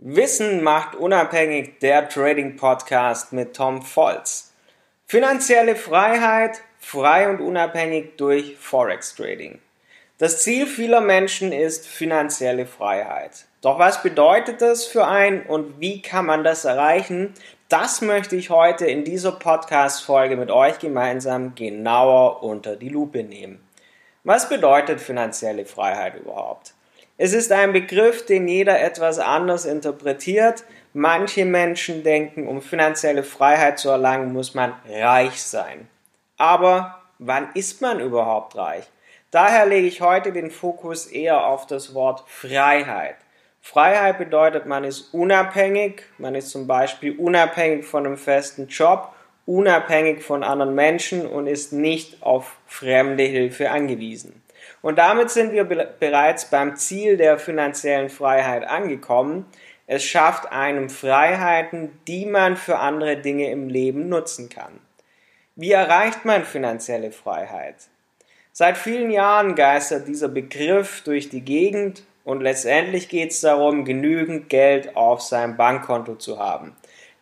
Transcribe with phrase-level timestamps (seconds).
[0.00, 4.54] Wissen macht unabhängig der Trading Podcast mit Tom Volz.
[5.06, 9.58] Finanzielle Freiheit, frei und unabhängig durch Forex Trading.
[10.18, 13.46] Das Ziel vieler Menschen ist finanzielle Freiheit.
[13.60, 17.34] Doch was bedeutet das für einen und wie kann man das erreichen?
[17.68, 23.66] Das möchte ich heute in dieser Podcast-Folge mit euch gemeinsam genauer unter die Lupe nehmen.
[24.22, 26.74] Was bedeutet finanzielle Freiheit überhaupt?
[27.20, 30.62] Es ist ein Begriff, den jeder etwas anders interpretiert.
[30.92, 35.88] Manche Menschen denken, um finanzielle Freiheit zu erlangen, muss man reich sein.
[36.36, 38.84] Aber wann ist man überhaupt reich?
[39.32, 43.16] Daher lege ich heute den Fokus eher auf das Wort Freiheit.
[43.60, 49.12] Freiheit bedeutet, man ist unabhängig, man ist zum Beispiel unabhängig von einem festen Job,
[49.44, 54.40] unabhängig von anderen Menschen und ist nicht auf fremde Hilfe angewiesen.
[54.82, 59.46] Und damit sind wir bereits beim Ziel der finanziellen Freiheit angekommen.
[59.86, 64.80] Es schafft einem Freiheiten, die man für andere Dinge im Leben nutzen kann.
[65.56, 67.76] Wie erreicht man finanzielle Freiheit?
[68.52, 74.48] Seit vielen Jahren geistert dieser Begriff durch die Gegend und letztendlich geht es darum, genügend
[74.50, 76.76] Geld auf seinem Bankkonto zu haben.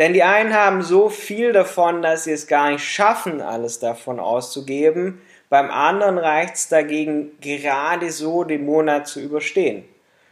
[0.00, 4.18] Denn die einen haben so viel davon, dass sie es gar nicht schaffen, alles davon
[4.18, 5.20] auszugeben,
[5.50, 9.84] beim anderen reicht es dagegen gerade so, den Monat zu überstehen.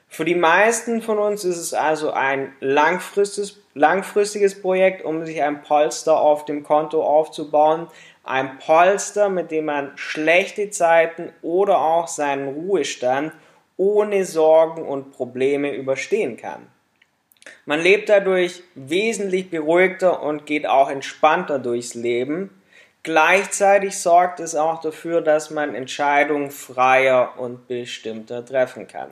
[0.09, 5.61] Für die meisten von uns ist es also ein langfristiges, langfristiges Projekt, um sich ein
[5.61, 7.89] Polster auf dem Konto aufzubauen.
[8.25, 13.35] Ein Polster, mit dem man schlechte Zeiten oder auch seinen Ruhestand
[13.77, 16.69] ohne Sorgen und Probleme überstehen kann.
[17.67, 22.51] Man lebt dadurch wesentlich beruhigter und geht auch entspannter durchs Leben,
[23.09, 29.11] Gleichzeitig sorgt es auch dafür, dass man Entscheidungen freier und bestimmter treffen kann.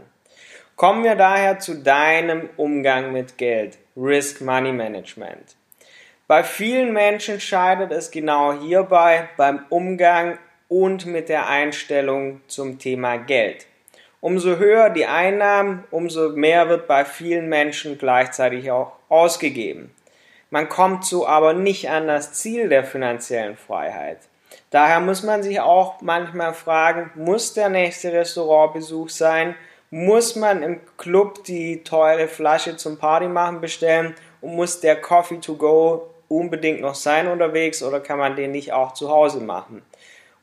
[0.75, 5.56] Kommen wir daher zu deinem Umgang mit Geld, Risk Money Management.
[6.27, 13.16] Bei vielen Menschen scheitert es genau hierbei beim Umgang und mit der Einstellung zum Thema
[13.16, 13.66] Geld.
[14.21, 19.94] Umso höher die Einnahmen, umso mehr wird bei vielen Menschen gleichzeitig auch ausgegeben.
[20.50, 24.19] Man kommt so aber nicht an das Ziel der finanziellen Freiheit.
[24.71, 29.54] Daher muss man sich auch manchmal fragen, muss der nächste Restaurantbesuch sein?
[29.91, 34.15] Muss man im Club die teure Flasche zum Party machen bestellen?
[34.41, 38.72] Und muss der Coffee to go unbedingt noch sein unterwegs oder kann man den nicht
[38.72, 39.83] auch zu Hause machen?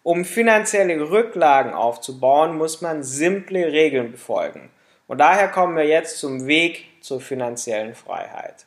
[0.04, 4.70] Um finanzielle Rücklagen aufzubauen, muss man simple Regeln befolgen.
[5.08, 8.66] Und daher kommen wir jetzt zum Weg zur finanziellen Freiheit.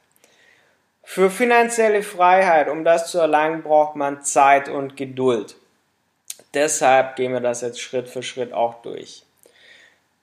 [1.03, 5.57] Für finanzielle Freiheit, um das zu erlangen, braucht man Zeit und Geduld.
[6.55, 9.27] Deshalb gehen wir das jetzt Schritt für Schritt auch durch.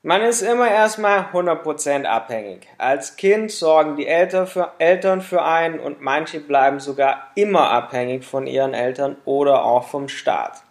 [0.02, 2.68] Man ist immer erstmal 100% abhängig.
[2.78, 8.74] Als Kind sorgen die Eltern für, einen und manche bleiben sogar immer abhängig von ihren
[8.74, 10.63] Eltern oder auch vom Staat.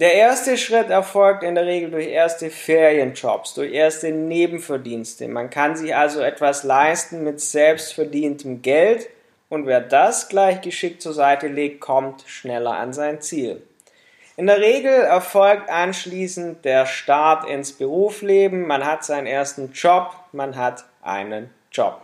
[0.00, 5.26] Der erste Schritt erfolgt in der Regel durch erste Ferienjobs, durch erste Nebenverdienste.
[5.26, 9.08] Man kann sich also etwas leisten mit selbstverdientem Geld
[9.48, 13.60] und wer das gleich geschickt zur Seite legt, kommt schneller an sein Ziel.
[14.36, 20.54] In der Regel erfolgt anschließend der Start ins Berufsleben, man hat seinen ersten Job, man
[20.54, 22.02] hat einen Job.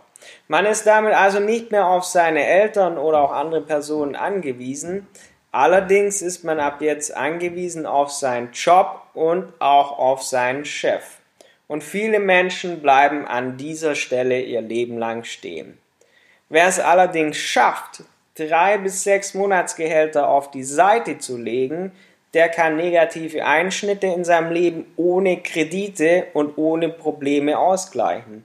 [0.49, 5.07] Man ist damit also nicht mehr auf seine Eltern oder auch andere Personen angewiesen,
[5.55, 11.19] Allerdings ist man ab jetzt angewiesen auf seinen Job und auch auf seinen Chef.
[11.67, 15.77] Und viele Menschen bleiben an dieser Stelle ihr Leben lang stehen.
[16.49, 18.03] Wer es allerdings schafft,
[18.37, 21.93] drei bis sechs Monatsgehälter auf die Seite zu legen,
[22.33, 28.43] der kann negative Einschnitte in seinem Leben ohne Kredite und ohne Probleme ausgleichen.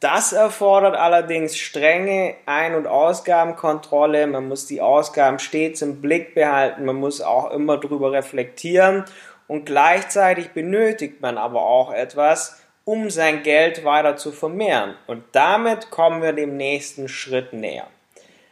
[0.00, 4.26] Das erfordert allerdings strenge Ein- und Ausgabenkontrolle.
[4.26, 6.86] Man muss die Ausgaben stets im Blick behalten.
[6.86, 9.04] Man muss auch immer drüber reflektieren.
[9.46, 14.94] Und gleichzeitig benötigt man aber auch etwas, um sein Geld weiter zu vermehren.
[15.06, 17.86] Und damit kommen wir dem nächsten Schritt näher.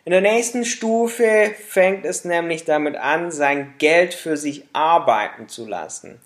[0.05, 5.67] In der nächsten Stufe fängt es nämlich damit an, sein Geld für sich arbeiten zu
[5.67, 6.21] lassen.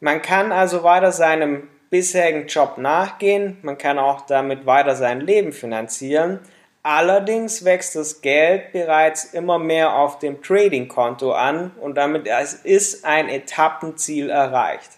[0.00, 5.52] Man kann also weiter seinem bisherigen Job nachgehen, man kann auch damit weiter sein Leben
[5.52, 6.40] finanzieren.
[6.82, 12.28] Allerdings wächst das Geld bereits immer mehr auf dem Trading-Konto an und damit
[12.64, 14.90] ist ein Etappenziel erreicht.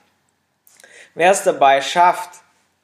[1.14, 2.30] Wer es dabei schafft,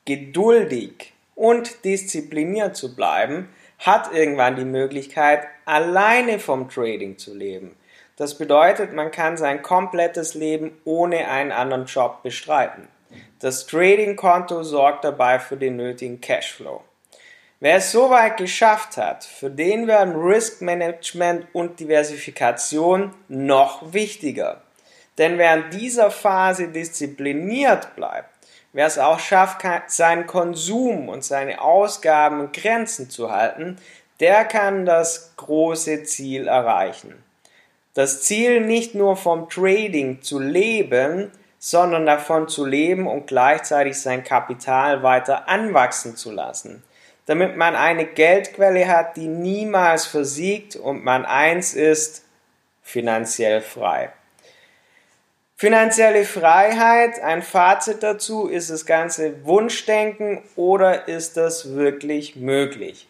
[0.04, 3.48] geduldig und diszipliniert zu bleiben,
[3.78, 7.76] hat irgendwann die Möglichkeit, alleine vom Trading zu leben.
[8.16, 12.88] Das bedeutet, man kann sein komplettes Leben ohne einen anderen Job bestreiten.
[13.40, 16.82] Das Trading-Konto sorgt dabei für den nötigen Cashflow.
[17.60, 24.62] Wer es so weit geschafft hat, für den werden Risk Management und Diversifikation noch wichtiger.
[25.18, 28.30] Denn wer in dieser Phase diszipliniert bleibt,
[28.72, 33.76] wer es auch schafft, seinen Konsum und seine Ausgaben in Grenzen zu halten,
[34.20, 37.22] der kann das große Ziel erreichen.
[37.94, 41.30] Das Ziel nicht nur vom Trading zu leben,
[41.64, 46.82] sondern davon zu leben und gleichzeitig sein Kapital weiter anwachsen zu lassen
[47.26, 52.24] damit man eine Geldquelle hat, die niemals versiegt und man eins ist,
[52.82, 54.12] finanziell frei.
[55.56, 63.08] Finanzielle Freiheit, ein Fazit dazu, ist das ganze Wunschdenken oder ist das wirklich möglich?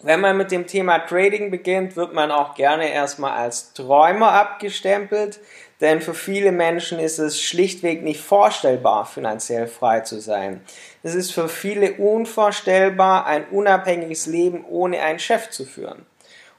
[0.00, 5.40] Wenn man mit dem Thema Trading beginnt, wird man auch gerne erstmal als Träumer abgestempelt,
[5.80, 10.60] denn für viele Menschen ist es schlichtweg nicht vorstellbar, finanziell frei zu sein.
[11.02, 16.06] Es ist für viele unvorstellbar, ein unabhängiges Leben ohne einen Chef zu führen.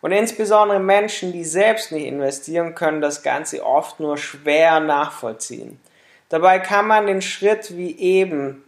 [0.01, 5.79] Und insbesondere Menschen, die selbst nicht investieren, können das Ganze oft nur schwer nachvollziehen.
[6.27, 8.63] Dabei kann man den Schritt wie eben,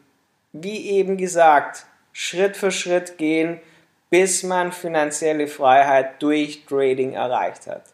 [0.53, 3.61] wie eben gesagt, Schritt für Schritt gehen,
[4.11, 7.85] bis man finanzielle Freiheit durch Trading erreicht hat.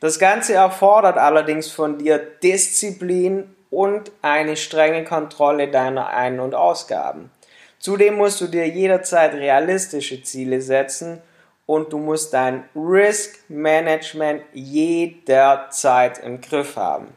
[0.00, 7.30] Das Ganze erfordert allerdings von dir Disziplin und eine strenge Kontrolle deiner Ein- und Ausgaben.
[7.78, 11.22] Zudem musst du dir jederzeit realistische Ziele setzen
[11.66, 17.08] und du musst dein Risk Management jederzeit im Griff haben.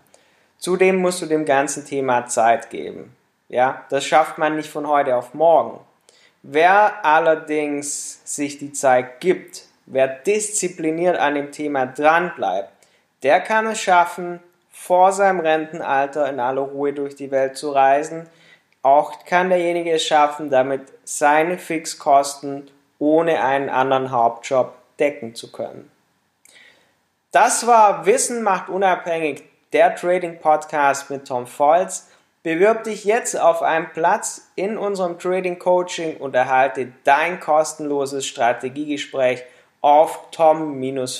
[0.59, 3.15] Zudem musst du dem ganzen Thema Zeit geben.
[3.49, 5.79] Ja, das schafft man nicht von heute auf morgen.
[6.47, 12.69] Wer allerdings sich die Zeit gibt, wer diszipliniert an dem Thema dranbleibt,
[13.23, 14.39] der kann es schaffen,
[14.69, 18.29] vor seinem Rentenalter in aller Ruhe durch die Welt zu reisen.
[18.83, 22.69] Auch kann derjenige es schaffen, damit seine Fixkosten
[22.99, 25.89] ohne einen anderen Hauptjob decken zu können.
[27.31, 29.41] Das war Wissen macht unabhängig,
[29.73, 32.07] der Trading Podcast mit Tom Volz.
[32.45, 39.41] Bewirb dich jetzt auf einen Platz in unserem Trading Coaching und erhalte dein kostenloses Strategiegespräch
[39.81, 41.15] auf tom-volz.de.